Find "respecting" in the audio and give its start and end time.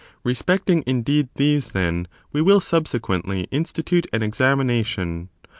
0.23-0.83